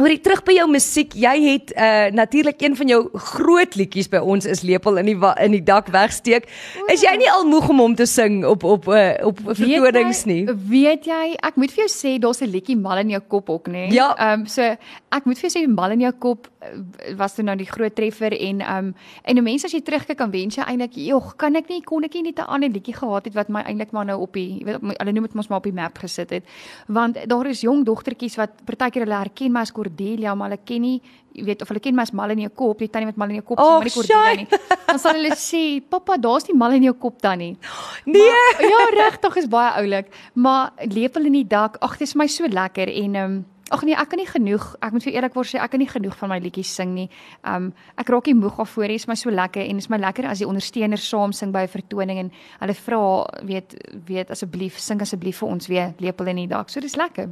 Hoorie 0.00 0.22
terug 0.24 0.40
by 0.40 0.54
jou 0.56 0.64
musiek. 0.72 1.12
Jy 1.20 1.32
het 1.44 1.72
uh, 1.76 2.06
natuurlik 2.16 2.62
een 2.64 2.72
van 2.78 2.88
jou 2.88 3.00
groot 3.12 3.74
liedjies 3.76 4.06
by 4.08 4.22
ons 4.24 4.46
is 4.48 4.62
Lepel 4.64 4.96
in 5.02 5.10
die 5.10 5.16
in 5.44 5.52
die 5.52 5.60
dak 5.60 5.90
wegsteek. 5.92 6.46
Is 6.88 7.02
jy 7.04 7.12
nie 7.20 7.28
al 7.28 7.44
moeg 7.44 7.68
om 7.68 7.82
hom 7.84 7.96
te 7.98 8.06
sing 8.08 8.38
op 8.48 8.64
op 8.64 8.88
uh, 8.88 9.10
op 9.28 9.42
vertonings 9.50 10.24
nie? 10.24 10.46
Weet 10.48 11.04
jy, 11.10 11.34
ek 11.36 11.60
moet 11.60 11.74
vir 11.76 11.84
jou 11.84 11.90
sê 11.92 12.14
daar's 12.16 12.40
'n 12.40 12.48
liedjie 12.48 12.76
mal 12.76 13.02
in 13.04 13.12
jou 13.12 13.20
kop 13.20 13.50
ook, 13.50 13.68
nê? 13.68 13.92
Ja. 13.92 14.14
Ehm 14.16 14.40
um, 14.40 14.46
so 14.46 14.62
ek 14.62 15.26
moet 15.28 15.36
vir 15.36 15.50
jou 15.50 15.52
sê 15.60 15.68
mal 15.68 15.92
in 15.92 16.00
jou 16.00 16.12
kop 16.12 16.48
eh, 16.62 17.12
was 17.16 17.34
toe 17.34 17.44
nou 17.44 17.56
die 17.56 17.68
groot 17.68 17.94
treffer 17.94 18.32
en 18.32 18.60
ehm 18.60 18.78
um, 18.78 18.94
en 19.24 19.34
die 19.34 19.44
mense 19.44 19.66
as 19.66 19.72
jy 19.76 19.82
terugkyk 19.84 20.16
kan 20.16 20.32
wens 20.32 20.56
jy 20.56 20.64
eintlik, 20.64 20.96
"Jog, 20.96 21.36
kan 21.36 21.54
ek 21.54 21.68
nie 21.68 21.82
kon 21.82 22.04
ek 22.04 22.14
nie 22.14 22.22
net 22.22 22.38
'n 22.38 22.48
ander 22.48 22.70
liedjie 22.70 22.96
gehad 22.96 23.24
het 23.24 23.34
wat 23.34 23.50
my 23.50 23.60
eintlik 23.60 23.92
maar 23.92 24.06
nou 24.06 24.20
op 24.22 24.32
die, 24.32 24.58
jy 24.58 24.64
weet, 24.64 24.80
hulle 24.80 25.12
noem 25.12 25.24
dit 25.24 25.34
mos 25.34 25.48
maar 25.48 25.58
op 25.58 25.68
die 25.68 25.72
map 25.72 25.98
gesit 25.98 26.30
het." 26.30 26.44
Want 26.88 27.28
daar 27.28 27.46
is 27.46 27.60
jong 27.60 27.84
dogtertjies 27.84 28.36
wat 28.36 28.64
partykeer 28.64 29.04
hulle 29.04 29.18
herken 29.18 29.52
my 29.52 29.60
as 29.60 29.70
Cordelia, 29.82 30.34
maar 30.34 30.50
hulle 30.50 30.62
ken 30.64 30.86
nie 30.86 31.00
Jy 31.32 31.46
weet 31.46 31.62
of 31.64 31.70
hulle 31.72 31.80
ken 31.80 31.96
my 31.96 32.04
as 32.04 32.12
mal 32.12 32.32
in 32.34 32.42
jou 32.44 32.50
kop, 32.52 32.82
die 32.82 32.90
tannie 32.92 33.08
met 33.08 33.16
mal 33.20 33.30
in 33.32 33.38
jou 33.38 33.44
kop, 33.52 33.60
so 33.60 33.78
maar 33.78 33.86
nie 33.88 33.94
Cordelia 33.94 34.32
shy. 34.34 34.42
nie. 34.42 34.74
Dan 34.88 34.98
sal 35.00 35.16
hulle 35.16 35.36
sê, 35.40 35.62
"Pappa, 35.94 36.18
daar's 36.20 36.44
nie 36.48 36.56
mal 36.60 36.74
in 36.76 36.84
jou 36.84 36.92
kop 36.92 37.22
tannie." 37.24 37.56
Nee. 38.04 38.26
Maar, 38.26 38.60
ja, 38.68 38.82
regtig 38.98 39.38
is 39.40 39.48
baie 39.48 39.70
oulik, 39.80 40.12
maar 40.34 40.72
lepel 40.84 41.24
in 41.30 41.38
die 41.40 41.46
dak. 41.48 41.78
Ag, 41.80 41.96
dit 41.96 42.08
is 42.08 42.14
my 42.14 42.26
so 42.26 42.44
lekker 42.44 42.88
en 42.88 43.16
ehm 43.16 43.24
um, 43.24 43.44
ag 43.72 43.82
nee, 43.88 43.96
ek 43.96 44.10
kan 44.12 44.20
nie 44.20 44.28
genoeg. 44.28 44.64
Ek 44.84 44.94
moet 44.94 45.06
vir 45.06 45.16
eerlikwaar 45.16 45.48
sê, 45.48 45.58
ek 45.62 45.72
kan 45.74 45.80
nie 45.82 45.88
genoeg 45.90 46.16
van 46.20 46.32
my 46.32 46.38
liedjies 46.42 46.74
sing 46.76 46.92
nie. 46.96 47.08
Um, 47.48 47.70
ek 48.00 48.12
raak 48.12 48.28
nie 48.28 48.36
moeg 48.38 48.58
daarvoor 48.60 48.92
nie. 48.92 48.98
Is 49.00 49.08
my 49.08 49.16
so 49.18 49.32
lekker 49.32 49.64
en 49.64 49.80
is 49.80 49.88
my 49.92 49.98
lekker 50.02 50.28
as 50.28 50.42
die 50.42 50.48
ondersteuners 50.48 51.06
saam 51.08 51.32
sing 51.36 51.52
by 51.54 51.64
'n 51.64 51.72
vertoning 51.72 52.18
en 52.18 52.32
hulle 52.60 52.74
vra, 52.74 53.02
weet, 53.42 53.76
weet 54.06 54.30
asseblief, 54.30 54.78
sing 54.78 55.00
asseblief 55.00 55.38
vir 55.38 55.48
ons 55.48 55.66
weer 55.68 55.94
lepel 55.98 56.26
in 56.26 56.36
die 56.36 56.46
dak. 56.48 56.70
So 56.70 56.80
dis 56.80 56.96
lekker. 56.96 57.28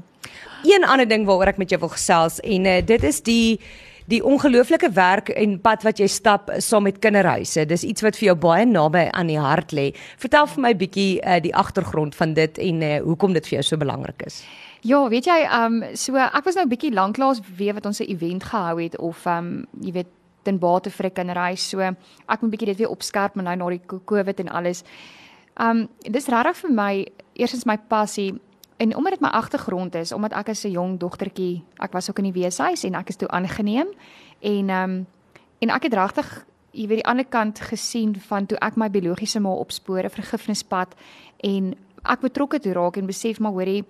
Een 0.65 0.85
ander 0.85 1.09
ding 1.09 1.27
waaroor 1.27 1.49
ek 1.49 1.59
met 1.59 1.71
jou 1.71 1.81
wil 1.81 1.93
gesels 1.93 2.41
en 2.41 2.67
uh, 2.67 2.81
dit 2.83 3.05
is 3.05 3.21
die 3.21 3.61
die 4.11 4.21
ongelooflike 4.27 4.91
werk 4.97 5.29
en 5.39 5.59
pad 5.63 5.85
wat 5.87 6.01
jy 6.03 6.09
stap 6.11 6.51
saam 6.59 6.83
met 6.89 6.99
kinderhuise. 7.03 7.63
Dis 7.71 7.85
iets 7.87 8.03
wat 8.03 8.17
vir 8.19 8.31
jou 8.33 8.37
baie 8.43 8.67
naby 8.67 9.07
aan 9.15 9.31
die 9.31 9.39
hart 9.39 9.73
lê. 9.77 9.91
Vertel 10.19 10.49
vir 10.51 10.65
my 10.65 10.73
bietjie 10.75 11.21
uh, 11.23 11.39
die 11.45 11.55
agtergrond 11.55 12.17
van 12.19 12.35
dit 12.35 12.59
en 12.59 12.83
uh, 12.83 12.97
hoekom 13.07 13.37
dit 13.37 13.47
vir 13.51 13.59
jou 13.61 13.63
so 13.71 13.77
belangrik 13.81 14.27
is. 14.27 14.41
Ja, 14.83 15.03
weet 15.13 15.27
jy, 15.29 15.39
ehm 15.45 15.83
um, 15.83 15.97
so 15.97 16.17
ek 16.17 16.45
was 16.45 16.57
nou 16.57 16.67
bietjie 16.67 16.93
lanklaas 16.97 17.41
weer 17.57 17.75
wat 17.77 17.87
ons 17.87 18.01
'n 18.01 18.09
event 18.11 18.45
gehou 18.45 18.81
het 18.83 18.99
of 18.99 19.27
ehm 19.27 19.39
um, 19.39 19.67
jy 19.81 19.93
weet 19.93 20.09
ten 20.43 20.59
bate 20.59 20.91
vir 20.91 21.07
'n 21.07 21.13
kinderhuis. 21.13 21.69
So 21.69 21.81
ek 21.81 22.41
moet 22.41 22.51
bietjie 22.51 22.67
dit 22.75 22.79
weer 22.79 22.89
opskerp 22.91 23.35
maar 23.35 23.45
nou 23.45 23.57
na 23.57 23.69
die 23.77 23.83
co- 23.87 24.01
COVID 24.05 24.41
en 24.41 24.49
alles. 24.49 24.83
Ehm 25.61 25.71
um, 25.71 25.89
dis 26.03 26.27
regtig 26.27 26.57
vir 26.57 26.71
my 26.71 27.07
eerstens 27.35 27.65
my 27.67 27.77
passie 27.77 28.41
en 28.81 28.97
omdat 28.97 29.13
dit 29.13 29.21
my 29.21 29.29
agtergrond 29.29 29.95
is, 29.95 30.13
omdat 30.13 30.33
ek 30.33 30.49
as 30.49 30.65
'n 30.65 30.71
jong 30.71 30.99
dogtertjie, 30.99 31.65
ek 31.77 31.93
was 31.93 32.11
ook 32.11 32.19
in 32.19 32.33
die 32.33 32.41
weeshuis 32.41 32.85
en 32.85 32.95
ek 32.95 33.09
is 33.09 33.17
toe 33.17 33.29
aangeneem 33.29 33.89
en 34.41 34.69
ehm 34.69 34.91
um, 34.91 35.07
en 35.59 35.71
ek 35.71 35.83
het 35.83 35.95
regtig 35.95 36.47
jy 36.73 36.87
weet 36.87 37.03
die 37.03 37.11
ander 37.11 37.25
kant 37.25 37.61
gesien 37.61 38.17
van 38.17 38.47
toe 38.47 38.59
ek 38.59 38.77
my 38.77 38.91
biologiese 38.91 39.41
ma 39.41 39.51
opspoor 39.51 40.05
'n 40.05 40.11
vergifnispad 40.11 40.95
en 41.37 41.75
ek 42.05 42.21
betrokke 42.21 42.59
toe 42.59 42.73
raak 42.73 42.97
en 42.97 43.07
besef 43.07 43.41
maar 43.41 43.53
hoorie 43.53 43.85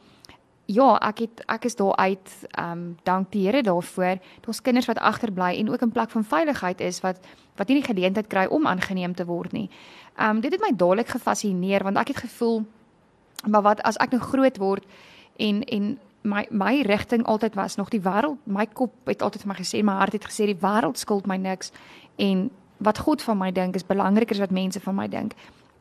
Ja, 0.70 0.98
ek 1.02 1.18
het 1.18 1.42
ek 1.50 1.64
is 1.64 1.74
daar 1.74 1.96
uit 1.96 2.46
ehm 2.50 2.72
um, 2.72 2.96
dank 3.02 3.32
die 3.32 3.46
Here 3.46 3.62
daarvoor. 3.62 4.18
Daar's 4.40 4.62
kinders 4.62 4.86
wat 4.86 4.98
agterbly 4.98 5.58
en 5.58 5.70
ook 5.70 5.80
in 5.80 5.92
plek 5.92 6.10
van 6.10 6.24
veiligheid 6.24 6.80
is 6.80 7.00
wat 7.00 7.18
wat 7.56 7.68
nie 7.68 7.80
die 7.82 7.94
geleentheid 7.94 8.26
kry 8.26 8.46
om 8.46 8.66
aangeneem 8.66 9.14
te 9.14 9.24
word 9.24 9.52
nie. 9.52 9.70
Ehm 10.16 10.36
um, 10.36 10.40
dit 10.40 10.52
het 10.52 10.60
my 10.60 10.70
dadelik 10.76 11.08
gefassineer 11.08 11.82
want 11.82 11.96
ek 11.96 12.08
het 12.08 12.16
gevoel 12.16 12.64
maar 13.46 13.62
wat 13.62 13.82
as 13.82 13.96
ek 13.96 14.10
nou 14.10 14.20
groot 14.20 14.56
word 14.56 14.84
en 15.36 15.62
en 15.64 15.98
my 16.22 16.46
my 16.50 16.82
rigting 16.82 17.24
altyd 17.26 17.54
was 17.54 17.76
nog 17.76 17.88
die 17.88 18.00
wêreld, 18.00 18.38
my 18.44 18.66
kop 18.66 18.92
het 19.04 19.22
altyd 19.22 19.42
vir 19.42 19.48
my 19.48 19.58
gesê, 19.58 19.82
my 19.82 19.92
hart 19.92 20.12
het 20.12 20.24
gesê 20.28 20.46
die 20.50 20.60
wêreld 20.60 20.98
skuld 20.98 21.26
my 21.26 21.36
niks 21.36 21.72
en 22.16 22.50
wat 22.80 22.98
God 22.98 23.22
van 23.22 23.38
my 23.38 23.50
dink 23.52 23.74
is 23.74 23.86
belangriker 23.86 24.36
as 24.36 24.40
wat 24.40 24.50
mense 24.50 24.80
van 24.80 24.94
my 24.94 25.08
dink. 25.08 25.34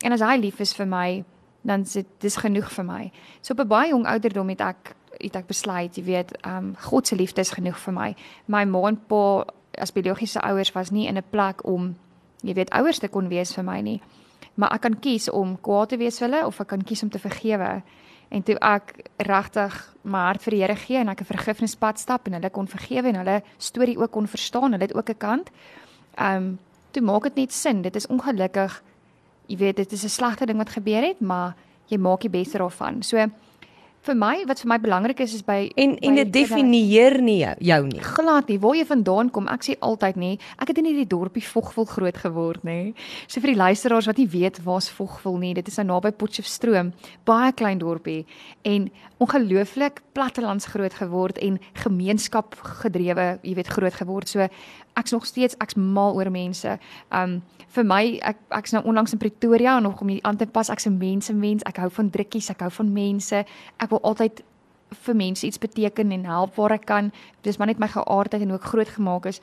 En 0.03 0.11
as 0.11 0.23
hy 0.23 0.35
lief 0.39 0.59
is 0.59 0.73
vir 0.75 0.87
my, 0.87 1.23
dan 1.61 1.83
is 1.87 1.93
dit 1.93 2.07
dis 2.23 2.35
genoeg 2.35 2.71
vir 2.71 2.85
my. 2.85 3.11
So 3.41 3.53
op 3.53 3.59
'n 3.59 3.67
baie 3.67 3.89
jong 3.89 4.05
ouderdom 4.07 4.49
het 4.49 4.61
ek 4.61 4.95
het 5.19 5.35
ek 5.35 5.47
besluit, 5.47 5.95
jy 5.95 6.03
weet, 6.03 6.45
um, 6.45 6.75
God 6.79 7.07
se 7.07 7.15
liefde 7.15 7.41
is 7.41 7.51
genoeg 7.51 7.79
vir 7.79 7.93
my. 7.93 8.15
My 8.45 8.63
ma 8.65 8.87
en 8.87 8.99
pa 9.07 9.45
as 9.77 9.91
biologiese 9.91 10.41
ouers 10.41 10.71
was 10.71 10.91
nie 10.91 11.07
in 11.07 11.17
'n 11.17 11.23
plek 11.29 11.65
om 11.65 11.95
jy 12.41 12.53
weet 12.53 12.69
ouers 12.69 12.99
te 12.99 13.07
kon 13.07 13.27
wees 13.27 13.53
vir 13.53 13.63
my 13.63 13.81
nie. 13.81 14.01
Maar 14.55 14.71
ek 14.73 14.81
kan 14.81 14.99
kies 14.99 15.29
om 15.29 15.57
kwaad 15.61 15.89
te 15.89 15.97
wees 15.97 16.19
vir 16.19 16.27
hulle 16.29 16.45
of 16.45 16.59
ek 16.59 16.67
kan 16.67 16.83
kies 16.83 17.03
om 17.03 17.09
te 17.09 17.19
vergewe. 17.19 17.81
En 18.29 18.43
toe 18.43 18.55
ek 18.61 18.93
regtig 19.17 19.95
my 20.03 20.19
hart 20.19 20.41
vir 20.41 20.51
die 20.51 20.61
Here 20.61 20.75
gee 20.75 20.97
en 20.97 21.09
ek 21.09 21.21
'n 21.21 21.25
vergifnispad 21.25 21.99
stap 21.99 22.27
en 22.27 22.33
hulle 22.33 22.49
kon 22.49 22.67
vergewe 22.67 23.07
en 23.07 23.15
hulle 23.15 23.41
storie 23.57 23.97
ook 23.97 24.11
kon 24.11 24.27
verstaan, 24.27 24.71
hulle 24.71 24.83
het 24.83 24.95
ook 24.95 25.09
'n 25.09 25.17
kant. 25.17 25.49
Ehm 26.17 26.35
um, 26.35 26.59
toe 26.91 27.01
maak 27.01 27.23
dit 27.23 27.35
net 27.35 27.53
sin. 27.53 27.81
Dit 27.81 27.95
is 27.95 28.07
ongelukkig 28.07 28.81
jy 29.49 29.57
weet 29.57 29.75
dit 29.75 29.91
is 29.91 30.03
'n 30.03 30.09
slegte 30.09 30.45
ding 30.45 30.57
wat 30.57 30.69
gebeur 30.69 31.01
het, 31.01 31.19
maar 31.21 31.55
jy 31.87 31.97
maak 31.97 32.21
die 32.21 32.29
beste 32.29 32.57
daarvan. 32.57 33.03
So 33.03 33.17
vir 34.07 34.15
my 34.15 34.33
wat 34.47 34.61
vir 34.63 34.69
my 34.71 34.77
belangrik 34.81 35.19
is 35.23 35.33
is 35.33 35.43
by 35.45 35.59
En 35.75 35.95
en 35.97 36.15
by 36.15 36.23
dit 36.23 36.31
definieer 36.39 37.19
nie 37.21 37.39
jou, 37.41 37.55
jou 37.59 37.81
nie. 37.87 37.99
glad 37.99 38.47
nie 38.47 38.59
waar 38.59 38.75
jy 38.75 38.85
vandaan 38.85 39.29
kom. 39.29 39.47
Ek 39.47 39.65
sê 39.67 39.75
altyd 39.79 40.15
nê, 40.15 40.31
ek 40.61 40.71
het 40.71 40.77
in 40.77 40.85
hierdie 40.85 41.07
dorpie 41.07 41.43
Vogvol 41.43 41.85
groot 41.85 42.17
geword 42.17 42.63
nê. 42.63 42.93
So 43.27 43.41
vir 43.41 43.53
die 43.53 43.59
luisteraars 43.59 44.07
wat 44.07 44.17
nie 44.17 44.27
weet 44.27 44.61
waar's 44.63 44.89
Vogvol 44.89 45.37
nie, 45.37 45.53
dit 45.53 45.67
is 45.67 45.77
nou 45.77 45.87
naby 45.95 46.11
Potchefstroom, 46.11 46.93
baie 47.25 47.51
klein 47.53 47.79
dorpie 47.79 48.25
en 48.63 48.89
ongelooflik 49.19 50.01
plattelands 50.11 50.65
groot 50.65 50.93
geword 50.93 51.37
en 51.37 51.59
gemeenskap 51.73 52.55
gedrewe, 52.81 53.39
jy 53.43 53.53
weet 53.57 53.67
groot 53.67 53.93
geword. 53.93 54.29
So 54.31 54.47
ek's 54.99 55.11
nog 55.11 55.25
steeds 55.27 55.57
ek's 55.59 55.75
mal 55.75 56.15
oor 56.15 56.31
mense. 56.31 56.77
Um 57.11 57.41
vir 57.75 57.85
my 57.85 58.03
ek 58.25 58.39
ek's 58.57 58.73
nou 58.73 58.81
onlangs 58.87 59.11
in 59.13 59.21
Pretoria 59.21 59.79
nog 59.79 60.01
om 60.01 60.09
hier 60.09 60.23
aan 60.23 60.39
te 60.39 60.47
pas. 60.47 60.69
Ek's 60.69 60.87
'n 60.87 60.97
mensemens. 60.97 61.63
Ek 61.63 61.77
hou 61.77 61.89
van 61.89 62.09
drukkies, 62.09 62.49
ek 62.49 62.59
hou 62.59 62.71
van 62.71 62.93
mense. 62.93 63.45
Ek 63.77 63.89
wil 63.89 64.01
altyd 64.01 64.43
vir 64.89 65.15
mense 65.15 65.45
iets 65.45 65.59
beteken 65.59 66.11
en 66.11 66.25
help 66.25 66.55
waar 66.55 66.71
ek 66.71 66.85
kan. 66.85 67.11
Dis 67.41 67.57
maar 67.57 67.67
net 67.67 67.79
my 67.79 67.87
geaardheid 67.87 68.41
en 68.41 68.49
hoe 68.49 68.57
ek 68.57 68.71
groot 68.71 68.89
gemaak 68.89 69.25
is. 69.25 69.41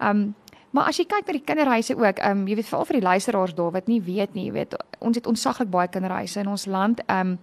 Um 0.00 0.34
maar 0.76 0.90
as 0.90 0.98
jy 1.00 1.06
kyk 1.08 1.24
na 1.24 1.32
die 1.32 1.44
kinderhuise 1.46 1.94
ook, 1.96 2.18
um 2.28 2.42
jy 2.50 2.58
weet 2.58 2.68
veral 2.68 2.84
vir 2.84 2.98
die 2.98 3.06
luisteraars 3.06 3.54
daar 3.56 3.72
wat 3.72 3.86
nie 3.88 4.00
weet 4.04 4.34
nie, 4.36 4.50
jy 4.50 4.56
weet 4.58 4.74
ons 5.00 5.16
het 5.16 5.28
onsaglik 5.30 5.70
baie 5.72 5.88
kinderhuise 5.88 6.42
in 6.42 6.50
ons 6.52 6.66
land. 6.68 7.00
Um 7.12 7.38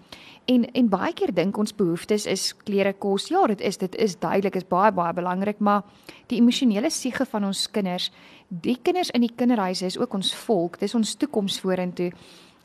en 0.51 0.67
en 0.75 0.89
baie 0.91 1.13
keer 1.17 1.31
dink 1.33 1.57
ons 1.57 1.73
behoeftes 1.73 2.27
is 2.29 2.51
klere, 2.67 2.93
kos. 2.93 3.29
Ja, 3.31 3.45
dit 3.47 3.61
is 3.61 3.79
dit 3.81 3.95
is 3.95 4.17
duidelik 4.19 4.59
is 4.59 4.67
baie 4.69 4.91
baie 4.91 5.15
belangrik, 5.17 5.59
maar 5.59 5.81
die 6.29 6.37
emosionele 6.37 6.91
siege 6.91 7.25
van 7.25 7.49
ons 7.49 7.65
kinders, 7.71 8.11
die 8.49 8.77
kinders 8.83 9.09
in 9.15 9.25
die 9.25 9.33
kinderhuise 9.33 9.87
is 9.89 9.97
ook 9.97 10.13
ons 10.13 10.33
volk, 10.45 10.77
dis 10.79 10.93
ons 10.95 11.15
toekoms 11.15 11.59
vorentoe. 11.63 12.11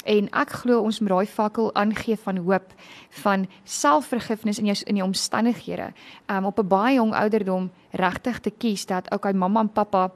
En 0.05 0.29
ek 0.37 0.53
glo 0.63 0.83
ons 0.85 1.01
moet 1.01 1.11
daai 1.11 1.27
fakkel 1.27 1.73
aangee 1.75 2.17
van 2.17 2.45
hoop, 2.45 2.73
van 3.23 3.49
selfvergifnis 3.65 4.61
in 4.61 4.69
jou 4.69 4.79
in 4.87 5.01
die 5.01 5.05
omstandighede. 5.05 5.93
Um 6.29 6.45
op 6.45 6.59
'n 6.61 6.69
baie 6.69 6.95
jong 7.01 7.15
ouderdom 7.15 7.71
regtig 7.91 8.41
te 8.41 8.51
kies 8.51 8.87
dat 8.87 9.15
okay, 9.15 9.33
mamma 9.33 9.61
en 9.61 9.73
pappa, 9.73 10.11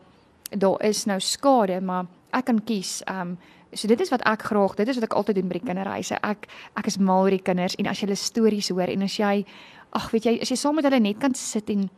daar 0.58 0.82
is 0.84 1.04
nou 1.06 1.20
skade, 1.20 1.80
maar 1.80 2.06
ek 2.32 2.44
kan 2.44 2.64
kies. 2.64 3.02
Um 3.10 3.38
so 3.72 3.88
dit 3.88 4.00
is 4.00 4.10
wat 4.12 4.20
ek 4.28 4.42
graag, 4.42 4.74
dit 4.76 4.88
is 4.88 4.98
wat 5.00 5.04
ek 5.04 5.14
altyd 5.16 5.36
doen 5.36 5.48
by 5.48 5.58
die 5.58 5.66
kinderreise. 5.66 6.18
Ek 6.22 6.48
ek 6.76 6.86
is 6.86 6.98
mal 6.98 7.24
oor 7.24 7.30
die 7.30 7.42
kinders 7.42 7.76
en 7.78 7.86
as 7.86 8.00
jy 8.00 8.06
hulle 8.06 8.16
stories 8.16 8.68
hoor 8.68 8.88
en 8.92 9.02
as 9.02 9.16
jy 9.18 9.44
ag 9.92 10.10
weet 10.12 10.24
jy, 10.24 10.38
as 10.40 10.50
jy 10.50 10.56
saam 10.56 10.76
met 10.76 10.84
hulle 10.84 11.00
net 11.00 11.18
kan 11.20 11.34
sit 11.34 11.70
en 11.70 11.88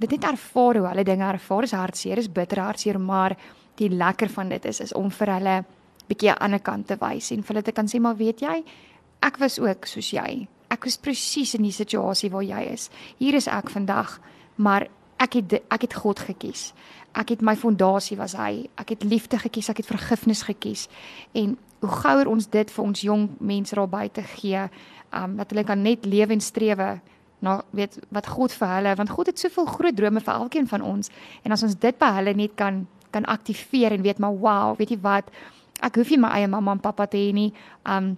dit 0.00 0.10
net 0.10 0.24
ervaar 0.24 0.76
hoe 0.76 0.88
hulle 0.88 1.04
dinge 1.04 1.24
ervaar, 1.24 1.64
is 1.64 1.72
hartseer, 1.72 2.18
is 2.18 2.28
bitter 2.28 2.60
hartseer, 2.60 2.98
maar 3.00 3.36
die 3.76 3.88
lekker 3.92 4.28
van 4.32 4.48
dit 4.48 4.64
is 4.64 4.80
is 4.80 4.92
om 4.96 5.10
vir 5.12 5.32
hulle 5.36 5.56
bietjie 6.08 6.30
aan 6.30 6.36
'n 6.36 6.44
ander 6.44 6.60
kant 6.60 6.86
te 6.86 6.96
wys 7.00 7.30
en 7.30 7.42
vir 7.42 7.54
hulle 7.54 7.62
te 7.62 7.72
kan 7.72 7.86
sê 7.86 8.00
maar 8.00 8.16
weet 8.16 8.40
jy 8.40 8.64
ek 9.22 9.38
was 9.38 9.58
ook 9.58 9.86
soos 9.86 10.10
jy 10.12 10.48
ek 10.70 10.84
was 10.84 10.96
presies 10.96 11.54
in 11.54 11.62
die 11.62 11.72
situasie 11.72 12.30
waar 12.30 12.42
jy 12.42 12.62
is 12.72 12.90
hier 13.18 13.34
is 13.34 13.48
ek 13.48 13.70
vandag 13.70 14.20
maar 14.56 14.88
ek 15.18 15.34
het 15.34 15.52
ek 15.70 15.82
het 15.82 15.94
God 15.94 16.18
gekies 16.18 16.72
ek 17.16 17.34
het 17.34 17.44
my 17.44 17.56
fondasie 17.56 18.18
was 18.20 18.36
hy 18.38 18.66
ek 18.76 18.94
het 18.94 19.04
liefde 19.04 19.40
gekies 19.40 19.70
ek 19.72 19.82
het 19.82 19.90
vergifnis 19.90 20.44
gekies 20.48 20.86
en 21.34 21.56
hoe 21.80 21.92
gouer 22.02 22.28
ons 22.28 22.48
dit 22.50 22.70
vir 22.70 22.84
ons 22.84 23.04
jong 23.08 23.28
mense 23.40 23.74
daar 23.74 23.90
buite 23.90 24.22
gee 24.36 24.66
um, 25.12 25.36
dat 25.36 25.52
hulle 25.52 25.64
kan 25.64 25.82
net 25.82 26.06
lewe 26.06 26.36
en 26.36 26.44
strewe 26.44 26.90
na 27.44 27.60
weet 27.76 27.98
wat 28.08 28.28
God 28.32 28.52
vir 28.52 28.68
hulle 28.78 28.94
want 28.96 29.12
God 29.12 29.32
het 29.32 29.40
soveel 29.40 29.68
groot 29.70 29.96
drome 29.96 30.20
vir 30.20 30.34
elkeen 30.34 30.68
van 30.68 30.84
ons 30.84 31.12
en 31.44 31.52
as 31.52 31.64
ons 31.66 31.78
dit 31.78 31.98
by 31.98 32.12
hulle 32.20 32.36
net 32.36 32.56
kan 32.56 32.86
kan 33.16 33.24
aktiveer 33.24 33.92
en 33.92 34.02
weet 34.02 34.18
maar 34.18 34.36
wow, 34.36 34.76
weet 34.76 34.92
jy 34.92 35.00
wat? 35.00 35.30
Ek 35.84 35.96
hoef 36.00 36.12
nie 36.12 36.20
my 36.20 36.32
eie 36.36 36.48
mamma 36.50 36.74
en 36.76 36.82
pappa 36.84 37.06
te 37.08 37.20
hê 37.20 37.32
nie. 37.36 37.50
Um 37.88 38.16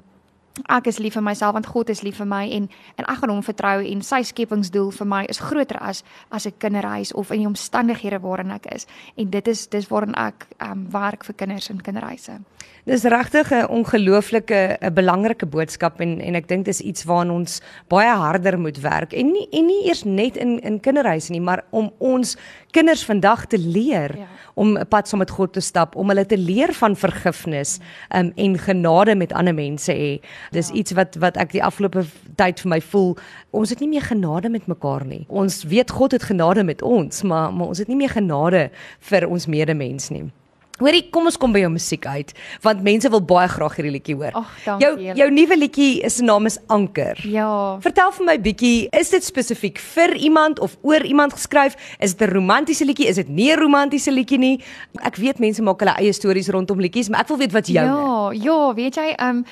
ek 0.67 0.87
is 0.87 0.99
lief 0.99 1.15
vir 1.15 1.23
myself 1.23 1.53
want 1.53 1.67
God 1.67 1.91
is 1.91 2.03
lief 2.03 2.17
vir 2.17 2.27
my 2.27 2.45
en 2.51 2.69
en 2.97 3.05
ek 3.05 3.23
gaan 3.23 3.31
hom 3.31 3.43
vertrou 3.43 3.79
en 3.85 4.03
sy 4.03 4.23
skepingsdoel 4.23 4.91
vir 4.91 5.07
my 5.07 5.25
is 5.29 5.41
groter 5.41 5.79
as 5.81 6.03
as 6.31 6.47
'n 6.47 6.59
kinderhuis 6.59 7.13
of 7.13 7.31
in 7.31 7.39
die 7.39 7.47
omstandighede 7.47 8.21
waarin 8.21 8.51
ek 8.51 8.67
is. 8.75 8.87
En 9.17 9.31
dit 9.31 9.49
is 9.49 9.67
dis 9.67 9.89
waarin 9.89 10.15
ek 10.15 10.47
um 10.61 10.87
werk 10.91 11.25
vir 11.25 11.35
kinders 11.35 11.71
en 11.71 11.83
kinderhuise. 11.83 12.41
Dis 12.85 13.03
regtig 13.05 13.51
'n 13.53 13.69
ongelooflike 13.69 14.79
'n 14.81 14.95
belangrike 14.95 15.47
boodskap 15.47 16.01
en 16.01 16.21
en 16.21 16.35
ek 16.35 16.49
dink 16.49 16.65
dis 16.65 16.81
iets 16.81 17.05
waaraan 17.05 17.31
ons 17.31 17.61
baie 17.89 18.15
harder 18.15 18.59
moet 18.59 18.81
werk 18.81 19.13
en 19.13 19.33
nie 19.33 19.49
en 19.53 19.67
nie 19.67 19.87
eers 19.89 20.05
net 20.05 20.37
in 20.37 20.59
in 20.61 20.81
kinderhuise 20.81 21.33
nie, 21.33 21.41
maar 21.41 21.65
om 21.71 21.93
ons 21.99 22.37
kinders 22.71 23.05
vandag 23.05 23.47
te 23.47 23.59
leer 23.59 24.17
ja. 24.17 24.27
om 24.55 24.77
'n 24.79 24.89
pad 24.89 25.09
saam 25.09 25.19
met 25.19 25.31
God 25.31 25.53
te 25.53 25.61
stap, 25.61 25.97
om 25.97 26.09
hulle 26.09 26.27
te 26.27 26.39
leer 26.39 26.73
van 26.73 26.97
vergifnis 26.97 27.79
um, 28.15 28.33
en 28.37 28.59
genade 28.59 29.15
met 29.15 29.33
ander 29.33 29.55
mense 29.55 29.93
hê. 29.93 30.21
Dis 30.51 30.69
ja. 30.69 30.75
iets 30.75 30.93
wat 30.93 31.15
wat 31.15 31.37
ek 31.37 31.53
die 31.53 31.65
afgelope 31.65 32.05
tyd 32.37 32.61
vir 32.61 32.69
my 32.69 32.81
voel, 32.81 33.17
ons 33.51 33.71
het 33.71 33.81
nie 33.81 33.89
meer 33.89 34.03
genade 34.03 34.49
met 34.49 34.67
mekaar 34.67 35.05
nie. 35.05 35.25
Ons 35.29 35.65
weet 35.65 35.91
God 35.91 36.13
het 36.13 36.23
genade 36.23 36.65
met 36.65 36.83
ons, 36.83 37.23
maar 37.23 37.53
maar 37.53 37.67
ons 37.67 37.79
het 37.79 37.89
nie 37.89 37.97
meer 37.97 38.11
genade 38.11 38.71
vir 39.01 39.29
ons 39.29 39.47
medemens 39.47 40.11
nie. 40.11 40.31
Hoorie, 40.79 41.09
kom 41.11 41.27
ons 41.27 41.37
kom 41.41 41.51
by 41.55 41.65
jou 41.65 41.71
musiek 41.75 42.05
uit, 42.07 42.29
want 42.63 42.85
mense 42.87 43.11
wil 43.11 43.23
baie 43.27 43.49
graag 43.51 43.75
hierdie 43.79 43.95
liedjie 43.97 44.15
hoor. 44.15 44.37
Ag, 44.39 44.53
dankie. 44.63 44.87
Jou 44.87 45.17
jou 45.19 45.29
nuwe 45.35 45.57
liedjie 45.59 46.11
se 46.11 46.23
naam 46.23 46.47
is 46.47 46.59
Anker. 46.71 47.19
Ja. 47.27 47.49
Vertel 47.83 48.13
vir 48.19 48.29
my 48.29 48.37
bietjie, 48.45 48.77
is 48.95 49.11
dit 49.11 49.27
spesifiek 49.27 49.83
vir 49.97 50.15
iemand 50.29 50.63
of 50.63 50.77
oor 50.87 51.03
iemand 51.03 51.35
geskryf? 51.35 51.75
Is 51.99 52.15
dit 52.15 52.29
'n 52.29 52.33
romantiese 52.33 52.87
liedjie? 52.87 53.09
Is 53.09 53.17
dit 53.17 53.29
nie 53.29 53.51
'n 53.51 53.59
romantiese 53.59 54.13
liedjie 54.13 54.39
nie? 54.39 54.63
Ek 55.03 55.17
weet 55.17 55.41
mense 55.41 55.63
maak 55.63 55.81
hulle 55.81 55.97
eie 55.99 56.13
stories 56.13 56.49
rondom 56.49 56.79
liedjies, 56.79 57.09
maar 57.09 57.21
ek 57.21 57.29
wil 57.29 57.39
weet 57.39 57.53
wat 57.53 57.67
jou. 57.67 57.85
Ja, 57.85 58.31
ja, 58.33 58.75
weet 58.75 58.95
jy, 58.95 59.15
ehm 59.19 59.37
um, 59.37 59.45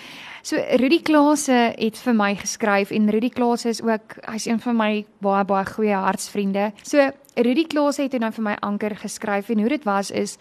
So 0.47 0.56
Rudy 0.78 1.02
Klase 1.02 1.75
het 1.75 1.97
vir 1.99 2.14
my 2.14 2.37
geskryf 2.38 2.92
en 2.95 3.11
Rudy 3.11 3.30
Klase 3.30 3.68
is 3.68 3.83
ook 3.83 4.14
hy's 4.30 4.47
een 4.47 4.61
van 4.61 4.76
my 4.76 5.04
baie 5.18 5.45
baie 5.45 5.66
goeie 5.66 5.95
hartsvriende. 5.95 6.73
So 6.83 7.11
Rudy 7.35 7.64
Klase 7.66 8.02
het 8.02 8.14
nou 8.21 8.30
vir 8.30 8.45
my 8.45 8.54
anker 8.61 8.95
geskryf 8.95 9.49
en 9.50 9.59
hoe 9.59 9.68
dit 9.68 9.85
was 9.85 10.11
is 10.11 10.37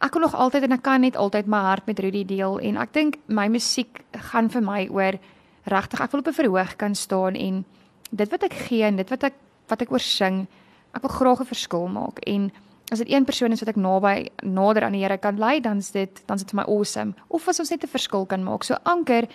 ek 0.00 0.10
kon 0.10 0.20
nog 0.20 0.34
altyd 0.34 0.62
en 0.62 0.72
ek 0.72 0.82
kan 0.82 1.00
net 1.00 1.16
altyd 1.16 1.46
my 1.46 1.58
hart 1.58 1.86
met 1.86 1.98
Rudy 1.98 2.24
deel 2.24 2.58
en 2.58 2.76
ek 2.76 2.92
dink 2.92 3.18
my 3.26 3.48
musiek 3.48 4.04
gaan 4.30 4.48
vir 4.48 4.62
my 4.62 4.88
oor 4.88 5.18
regtig 5.64 6.00
ek 6.00 6.12
wil 6.12 6.20
op 6.20 6.28
'n 6.28 6.40
verhoog 6.40 6.76
kan 6.76 6.94
staan 6.94 7.34
en 7.34 7.64
dit 8.10 8.30
wat 8.30 8.42
ek 8.42 8.54
gee 8.54 8.84
en 8.84 8.96
dit 8.96 9.10
wat 9.10 9.24
ek 9.24 9.34
wat 9.68 9.82
ek 9.82 9.92
oor 9.92 10.00
sing 10.00 10.46
ek 10.94 11.02
wil 11.02 11.10
graag 11.10 11.40
'n 11.40 11.52
verskil 11.54 11.88
maak 11.88 12.18
en 12.26 12.50
as 12.90 12.98
dit 12.98 13.10
een 13.12 13.24
persoon 13.24 13.52
is 13.52 13.60
wat 13.60 13.74
ek 13.74 13.80
naby 13.80 14.28
nader 14.42 14.84
aan 14.84 14.96
die 14.96 15.02
Here 15.02 15.18
kan 15.18 15.38
lei 15.38 15.60
dan 15.60 15.78
is 15.78 15.90
dit 15.90 16.22
dan 16.26 16.36
is 16.36 16.44
dit 16.44 16.54
vir 16.54 16.62
my 16.62 16.66
awesome. 16.72 17.14
Of 17.28 17.48
as 17.48 17.60
ons 17.60 17.70
net 17.70 17.84
'n 17.84 17.88
verskil 17.88 18.26
kan 18.26 18.42
maak. 18.44 18.64
So 18.64 18.76
anker 18.84 19.28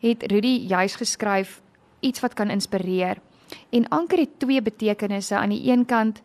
het 0.00 0.22
Rudy 0.22 0.66
juis 0.66 0.96
geskryf 0.96 1.60
iets 2.00 2.20
wat 2.20 2.34
kan 2.34 2.50
inspireer. 2.50 3.18
En 3.70 3.88
anker 3.88 4.18
het 4.18 4.38
twee 4.38 4.62
betekenisse. 4.62 5.36
Aan 5.36 5.50
die 5.50 5.70
een 5.70 5.86
kant 5.86 6.20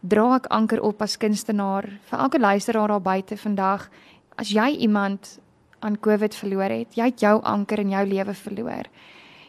dra 0.00 0.36
ek 0.36 0.48
anker 0.50 0.80
op 0.80 1.02
as 1.02 1.18
kunstenaar 1.20 1.86
vir 2.08 2.18
elke 2.18 2.38
luisteraar 2.38 2.88
daar 2.88 3.04
buite 3.04 3.36
vandag. 3.36 3.88
As 4.36 4.48
jy 4.48 4.70
iemand 4.80 5.38
aan 5.80 5.98
COVID 6.00 6.34
verloor 6.34 6.72
het, 6.72 6.96
jy 6.96 7.04
het 7.10 7.20
jou 7.20 7.40
anker 7.42 7.78
in 7.78 7.92
jou 7.92 8.04
lewe 8.06 8.34
verloor. 8.34 8.88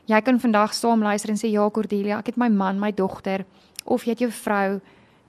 Jy 0.06 0.22
kan 0.22 0.40
vandag 0.40 0.74
saam 0.74 1.04
luister 1.04 1.32
en 1.32 1.40
sê 1.40 1.52
ja 1.52 1.70
Cordelia, 1.70 2.20
ek 2.20 2.34
het 2.34 2.38
my 2.38 2.50
man, 2.50 2.80
my 2.80 2.92
dogter 2.92 3.46
of 3.86 4.04
jy 4.06 4.16
het 4.16 4.24
jou 4.26 4.32
vrou, 4.32 4.80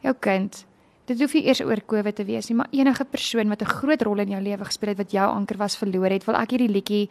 jou 0.02 0.14
kind. 0.20 0.64
Dit 1.06 1.20
hoef 1.20 1.34
nie 1.34 1.44
eers 1.46 1.62
oor 1.62 1.82
COVID 1.86 2.16
te 2.18 2.26
wees 2.26 2.48
nie, 2.48 2.56
maar 2.58 2.70
enige 2.72 3.04
persoon 3.04 3.48
wat 3.48 3.62
'n 3.62 3.74
groot 3.78 4.02
rol 4.02 4.18
in 4.18 4.30
jou 4.30 4.42
lewe 4.42 4.64
gespeel 4.64 4.88
het 4.90 4.98
wat 4.98 5.12
jou 5.12 5.28
anker 5.30 5.56
was 5.56 5.76
verloor 5.76 6.10
het, 6.10 6.24
wil 6.24 6.34
ek 6.34 6.50
hierdie 6.50 6.68
liedjie 6.68 7.10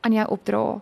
aan 0.00 0.12
jou 0.12 0.26
opdra. 0.28 0.80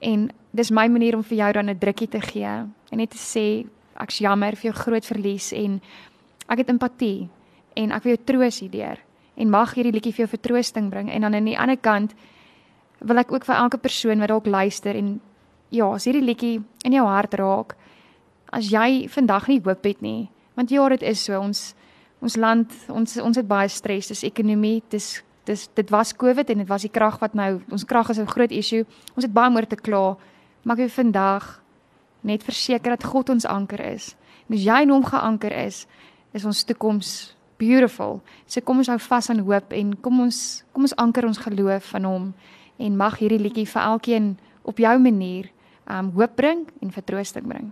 En 0.00 0.30
dis 0.50 0.70
my 0.70 0.88
manier 0.88 1.16
om 1.16 1.22
vir 1.22 1.36
jou 1.38 1.52
dan 1.52 1.70
'n 1.70 1.78
drukkie 1.78 2.08
te 2.08 2.20
gee 2.20 2.46
en 2.90 2.98
net 2.98 3.10
te 3.10 3.18
sê 3.18 3.66
ek's 4.00 4.20
jammer 4.20 4.56
vir 4.56 4.70
jou 4.70 4.76
groot 4.76 5.04
verlies 5.04 5.52
en 5.52 5.80
ek 6.48 6.64
het 6.64 6.72
empatie 6.72 7.28
en 7.76 7.92
ek 7.92 8.04
wil 8.04 8.16
jou 8.16 8.24
troos 8.24 8.60
hierdeur 8.60 8.98
en 9.36 9.50
mag 9.50 9.74
hierdie 9.74 9.92
liedjie 9.92 10.12
vir 10.12 10.26
jou 10.26 10.32
vertroosting 10.36 10.90
bring 10.90 11.10
en 11.10 11.22
dan 11.22 11.34
aan 11.34 11.48
die 11.48 11.58
ander 11.58 11.76
kant 11.78 12.14
wil 13.00 13.18
ek 13.18 13.32
ook 13.32 13.44
vir 13.44 13.56
elke 13.56 13.78
persoon 13.78 14.20
wat 14.20 14.28
dalk 14.28 14.46
luister 14.46 14.96
en 14.96 15.20
ja, 15.70 15.86
as 15.86 16.04
hierdie 16.04 16.24
liedjie 16.24 16.60
in 16.84 16.92
jou 16.92 17.06
hart 17.06 17.34
raak 17.34 17.76
as 18.52 18.72
jy 18.72 19.06
vandag 19.08 19.48
nie 19.48 19.60
hoop 19.64 19.84
het 19.84 20.02
nie 20.02 20.28
want 20.60 20.70
ja, 20.70 20.88
dit 20.88 21.02
is 21.02 21.24
so 21.24 21.38
ons 21.40 21.70
ons 22.20 22.36
land 22.36 22.72
ons 22.92 23.16
ons 23.16 23.36
het 23.36 23.48
baie 23.48 23.68
stres, 23.72 24.10
dis 24.12 24.26
ekonomie, 24.28 24.82
dis 24.92 25.20
dis 25.48 25.62
dit 25.74 25.90
was 25.90 26.12
Covid 26.14 26.50
en 26.52 26.60
dit 26.62 26.68
was 26.68 26.84
die 26.84 26.92
krag 26.92 27.16
wat 27.22 27.34
nou 27.34 27.62
ons 27.72 27.86
krag 27.88 28.10
is 28.10 28.18
'n 28.18 28.28
groot 28.28 28.52
issue. 28.52 28.84
Ons 29.16 29.24
het 29.24 29.32
baie 29.32 29.50
moeite 29.50 29.76
te 29.76 29.82
kla. 29.82 30.16
Maar 30.62 30.76
ek 30.76 30.78
wil 30.78 31.04
vandag 31.04 31.59
net 32.26 32.44
verseker 32.44 32.96
dat 32.96 33.04
God 33.04 33.30
ons 33.32 33.48
anker 33.48 33.80
is. 33.92 34.14
En 34.48 34.56
as 34.56 34.64
jy 34.64 34.80
in 34.84 34.92
hom 34.94 35.04
geanker 35.06 35.54
is, 35.66 35.86
is 36.34 36.44
ons 36.44 36.64
toekoms 36.64 37.34
beautiful. 37.60 38.20
So 38.48 38.64
kom 38.64 38.80
ons 38.82 38.90
hou 38.90 38.98
vas 39.04 39.30
aan 39.30 39.42
hoop 39.44 39.74
en 39.76 39.94
kom 40.04 40.22
ons 40.24 40.40
kom 40.74 40.86
ons 40.88 40.96
anker 41.00 41.28
ons 41.28 41.42
geloof 41.44 41.92
van 41.94 42.08
hom 42.08 42.28
en 42.80 42.96
mag 42.96 43.18
hierdie 43.20 43.40
liedjie 43.42 43.68
vir 43.68 43.82
elkeen 43.82 44.30
op 44.68 44.80
jou 44.80 44.96
manier 45.02 45.50
um 45.90 46.12
hoop 46.16 46.36
bring 46.38 46.64
en 46.80 46.94
vertroosting 46.94 47.46
bring. 47.50 47.70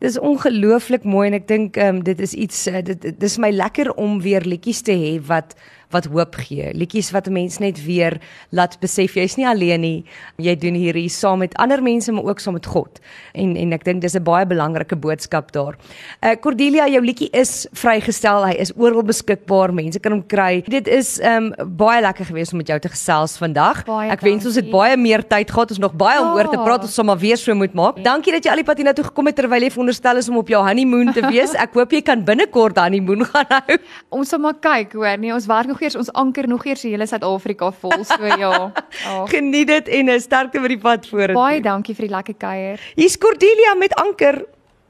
Dis 0.00 0.18
ongelooflik 0.20 1.06
mooi 1.08 1.28
en 1.30 1.38
ek 1.38 1.48
dink 1.48 1.78
um 1.80 2.02
dit 2.04 2.20
is 2.24 2.34
iets 2.36 2.66
uh, 2.70 2.82
dit 2.84 3.08
dis 3.16 3.38
my 3.42 3.50
lekker 3.52 3.92
om 3.96 4.20
weer 4.24 4.44
liedjies 4.44 4.84
te 4.86 4.96
hê 4.96 5.16
wat 5.28 5.56
wat 5.94 6.08
hoop 6.10 6.34
gee. 6.34 6.72
Liedjies 6.74 7.10
wat 7.14 7.26
'n 7.28 7.32
mens 7.32 7.58
net 7.58 7.84
weer 7.84 8.18
laat 8.50 8.78
besef 8.80 9.14
jy's 9.14 9.36
nie 9.36 9.46
alleen 9.46 9.80
nie. 9.80 10.04
Jy 10.36 10.56
doen 10.56 10.74
hierdie 10.74 11.08
saam 11.08 11.38
met 11.38 11.54
ander 11.54 11.82
mense 11.82 12.12
maar 12.12 12.24
ook 12.24 12.40
saam 12.40 12.54
met 12.54 12.66
God. 12.66 13.00
En 13.34 13.56
en 13.56 13.72
ek 13.72 13.84
dink 13.84 14.00
dis 14.00 14.14
'n 14.14 14.22
baie 14.22 14.46
belangrike 14.46 14.96
boodskap 14.96 15.52
daar. 15.52 15.76
Uh 16.22 16.34
Cordelia, 16.40 16.88
jou 16.88 17.04
liedjie 17.04 17.30
is 17.32 17.66
vrygestel. 17.72 18.46
Hy 18.46 18.54
is 18.58 18.72
oral 18.76 19.02
beskikbaar. 19.02 19.74
Mense 19.74 19.98
kan 19.98 20.12
hom 20.12 20.26
kry. 20.26 20.62
Dit 20.66 20.88
is 20.88 21.20
um 21.20 21.52
baie 21.76 22.00
lekker 22.00 22.24
geweest 22.24 22.52
om 22.52 22.58
met 22.58 22.66
jou 22.66 22.78
te 22.78 22.88
gesels 22.88 23.36
vandag. 23.36 23.84
Baie 23.84 24.10
ek 24.10 24.20
wens 24.20 24.46
ons 24.46 24.54
het 24.54 24.70
baie 24.70 24.96
meer 24.96 25.22
tyd 25.26 25.50
gehad. 25.50 25.70
Ons 25.70 25.78
nog 25.78 25.94
baie 25.94 26.20
om 26.20 26.34
oor 26.34 26.48
te 26.48 26.58
praat. 26.58 26.82
Ons 26.82 26.94
sal 26.94 27.04
maar 27.04 27.18
weer 27.18 27.36
so 27.36 27.54
moet 27.54 27.74
maak. 27.74 28.02
Dankie 28.02 28.32
dat 28.32 28.44
jy 28.44 28.50
al 28.50 28.56
die 28.56 28.64
pad 28.64 28.76
hiernatoe 28.76 29.04
gekom 29.04 29.26
het 29.26 29.36
terwyl 29.36 29.62
jy 29.62 29.70
veronderstel 29.70 30.16
is 30.16 30.28
om 30.28 30.36
op 30.36 30.48
jou 30.48 30.62
honeymoon 30.68 31.12
te 31.12 31.22
wees. 31.30 31.54
Ek 31.64 31.74
hoop 31.74 31.92
jy 31.92 32.02
kan 32.02 32.24
binnekort 32.24 32.78
honeymoon 32.78 33.24
gaan 33.24 33.46
hou. 33.48 33.78
Ons 34.10 34.28
sal 34.28 34.42
maar 34.42 34.58
kyk, 34.60 34.92
hoor. 34.92 35.16
Nee, 35.18 35.32
ons 35.34 35.46
werk 35.46 35.66
nog 35.66 35.80
eers 35.86 35.98
ons 36.02 36.12
anker 36.18 36.48
nog 36.50 36.66
eers 36.66 36.82
die 36.84 36.92
hele 36.94 37.06
Suid-Afrika 37.08 37.70
vol. 37.80 38.04
So 38.08 38.26
ja. 38.26 38.52
Oh. 39.08 39.22
Geniet 39.32 39.70
dit 39.72 39.88
en 40.00 40.10
'n 40.10 40.20
sterkte 40.20 40.60
met 40.60 40.74
die 40.74 40.82
pad 40.82 41.06
vorentoe. 41.06 41.38
Baie 41.38 41.62
dankie 41.62 41.94
vir 41.94 42.08
die 42.08 42.14
lekker 42.14 42.34
kuier. 42.34 42.80
Hier's 42.96 43.18
Cordelia 43.18 43.74
met 43.78 43.94
anker. 44.02 44.44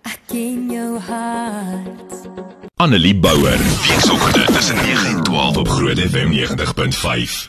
Ek 0.07 0.21
ken 0.31 0.71
jou 0.71 0.99
hart. 0.99 2.13
Annelie 2.79 3.17
Bouwer. 3.17 3.59
Weekoggend 3.59 4.47
tussen 4.55 4.77
9 4.77 5.07
en 5.07 5.23
12 5.23 5.57
op 5.57 5.69
Groot 5.69 5.99
FM 5.99 6.31
90.5. 6.31 7.45